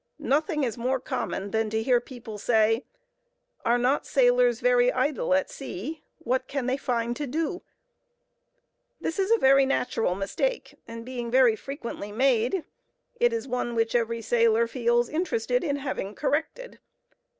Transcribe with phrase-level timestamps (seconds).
[0.17, 6.01] Nothing is more common than to hear people say—"Are not sailors very idle at sea?
[6.17, 7.61] what can they find to do?"
[8.99, 12.65] This is a very natural mistake, and being very frequently made,
[13.19, 16.79] it is one which every sailor feels interested in having corrected.